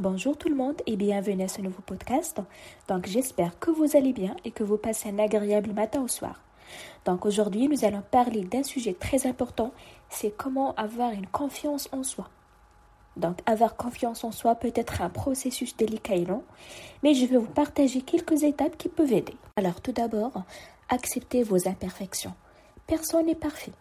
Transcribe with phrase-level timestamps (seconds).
[0.00, 2.40] Bonjour tout le monde et bienvenue à ce nouveau podcast.
[2.88, 6.42] Donc j'espère que vous allez bien et que vous passez un agréable matin au soir.
[7.04, 9.72] Donc aujourd'hui nous allons parler d'un sujet très important,
[10.08, 12.28] c'est comment avoir une confiance en soi.
[13.16, 16.42] Donc avoir confiance en soi peut être un processus délicat et long,
[17.04, 19.36] mais je vais vous partager quelques étapes qui peuvent aider.
[19.54, 20.42] Alors tout d'abord,
[20.88, 22.34] acceptez vos imperfections.
[22.88, 23.72] Personne n'est parfait.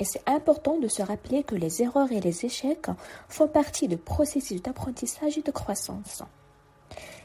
[0.00, 2.88] Et c'est important de se rappeler que les erreurs et les échecs
[3.28, 6.22] font partie du processus d'apprentissage et de croissance.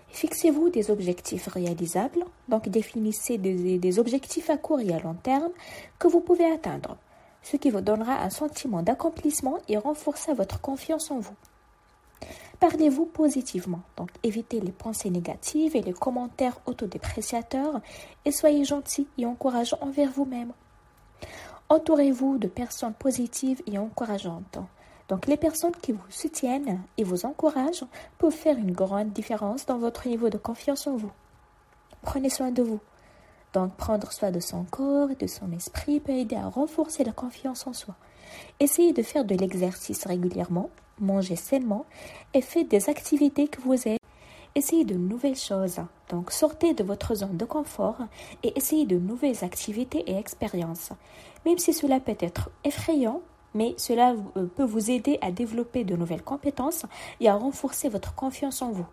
[0.10, 5.52] Fixez-vous des objectifs réalisables, donc définissez des, objectifs à court et à long terme
[5.98, 6.98] que vous pouvez atteindre,
[7.44, 11.36] ce qui vous donnera un sentiment d'accomplissement et renforcera votre confiance en vous.
[12.60, 17.80] Parlez-vous positivement, donc évitez les pensées négatives et les commentaires autodépréciateurs
[18.26, 20.52] et soyez gentil et encourageant envers vous-même.
[21.72, 24.58] Entourez-vous de personnes positives et encourageantes.
[25.08, 27.86] Donc les personnes qui vous soutiennent et vous encouragent
[28.18, 31.12] peuvent faire une grande différence dans votre niveau de confiance en vous.
[32.02, 32.80] Prenez soin de vous.
[33.54, 37.12] Donc prendre soin de son corps et de son esprit peut aider à renforcer la
[37.12, 37.94] confiance en soi.
[38.60, 41.86] Essayez de faire de l'exercice régulièrement, mangez sainement
[42.34, 43.99] et faites des activités que vous aimez.
[44.56, 45.80] Essayez de nouvelles choses.
[46.10, 47.98] Donc sortez de votre zone de confort
[48.44, 50.92] et essayez de nouvelles activités et expériences.
[51.46, 53.22] Même si cela peut être effrayant,
[53.54, 56.86] mais cela euh, peut vous aider à développer de nouvelles compétences
[57.20, 58.86] et à renforcer votre confiance en vous.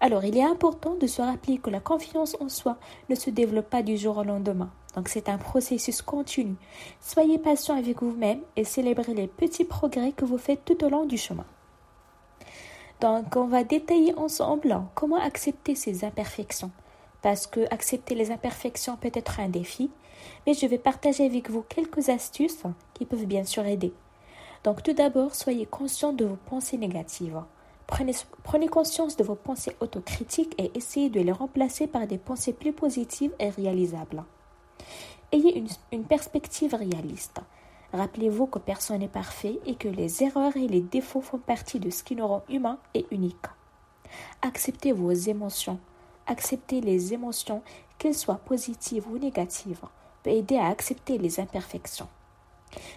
[0.00, 2.76] Alors, il est important de se rappeler que la confiance en soi
[3.08, 4.70] ne se développe pas du jour au lendemain.
[4.94, 6.54] Donc, c'est un processus continu.
[7.00, 11.04] Soyez patient avec vous-même et célébrez les petits progrès que vous faites tout au long
[11.04, 11.44] du chemin.
[13.00, 16.70] Donc, on va détailler ensemble comment accepter ces imperfections
[17.26, 19.90] parce que accepter les imperfections peut être un défi,
[20.46, 22.62] mais je vais partager avec vous quelques astuces
[22.94, 23.92] qui peuvent bien sûr aider.
[24.62, 27.42] Donc tout d'abord, soyez conscient de vos pensées négatives.
[27.88, 32.72] Prenez, conscience de vos pensées autocritiques et essayez de les remplacer par des pensées plus
[32.72, 34.22] positives et réalisables.
[35.32, 37.40] Ayez une perspective réaliste.
[37.96, 41.88] Rappelez-vous que personne n'est parfait et que les erreurs et les défauts font partie de
[41.88, 43.36] ce qui nous rend humains et uniques.
[44.42, 45.80] Acceptez vos émotions.
[46.26, 47.62] Accepter les émotions,
[47.98, 49.86] qu'elles soient positives ou négatives,
[50.22, 52.08] peut aider à accepter les imperfections.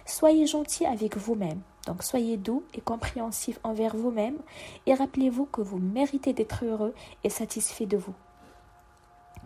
[0.04, 4.36] Soyez gentil avec vous-même, donc soyez doux et compréhensif envers vous-même
[4.84, 6.94] et rappelez-vous que vous méritez d'être heureux
[7.24, 8.14] et satisfait de vous.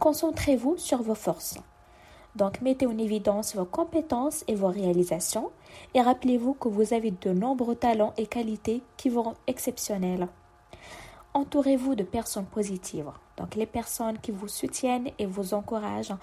[0.01, 1.59] Concentrez-vous sur vos forces.
[2.35, 5.51] Donc mettez en évidence vos compétences et vos réalisations
[5.95, 10.29] et rappelez-vous que vous avez de nombreux talents et qualités qui vous rendent exceptionnels.
[11.33, 13.11] Entourez-vous de personnes positives.
[13.37, 16.15] Donc les personnes qui vous soutiennent et vous encouragent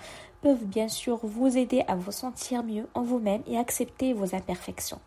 [0.42, 5.00] peuvent bien sûr vous aider à vous sentir mieux en vous-même et accepter vos imperfections.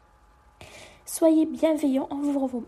[1.07, 2.09] Soyez bienveillant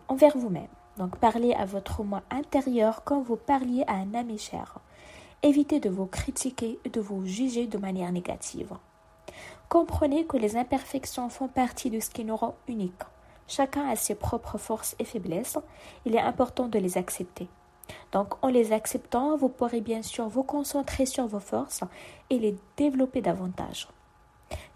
[0.08, 0.68] envers vous-même.
[0.98, 4.80] Donc parlez à votre moi intérieur comme vous parliez à un ami cher.
[5.42, 8.72] Évitez de vous critiquer et de vous juger de manière négative.
[9.68, 13.02] Comprenez que les imperfections font partie de ce qui nous rend uniques.
[13.48, 15.58] Chacun a ses propres forces et faiblesses.
[16.04, 17.48] Il est important de les accepter.
[18.12, 21.82] Donc, en les acceptant, vous pourrez bien sûr vous concentrer sur vos forces
[22.30, 23.88] et les développer davantage.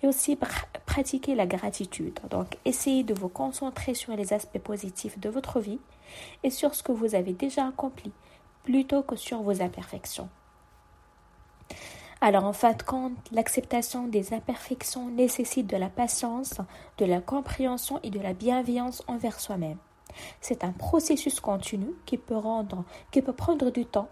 [0.03, 0.37] Et aussi
[0.87, 2.19] pratiquer la gratitude.
[2.31, 5.81] Donc, essayez de vous concentrer sur les aspects positifs de votre vie
[6.43, 8.13] et sur ce que vous avez déjà accompli,
[8.65, 10.29] plutôt que sur vos imperfections.
[12.23, 16.59] Alors en fin de compte, l'acceptation des imperfections nécessite de la patience,
[16.99, 19.79] de la compréhension et de la bienveillance envers soi-même.
[20.43, 22.43] C'est un processus continu qui peut,
[23.33, 24.09] prendre du temps,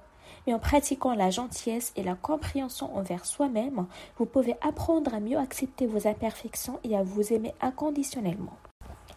[0.47, 3.87] mais en pratiquant la gentillesse et la compréhension envers soi-même,
[4.17, 8.57] vous pouvez apprendre à mieux accepter vos imperfections et à vous aimer inconditionnellement.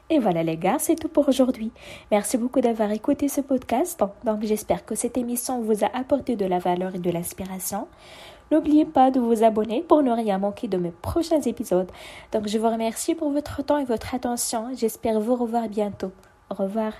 [0.10, 1.72] Et voilà les gars, c'est tout pour aujourd'hui.
[2.12, 4.04] Merci beaucoup d'avoir écouté ce podcast.
[4.26, 7.88] Donc j'espère que cette émission vous a apporté de la valeur et de l'inspiration.
[8.52, 11.90] N'oubliez pas de vous abonner pour ne rien manquer de mes prochains épisodes.
[12.34, 14.70] Donc je vous remercie pour votre temps et votre attention.
[14.76, 16.12] J'espère vous revoir bientôt.
[16.50, 16.94] Au revoir.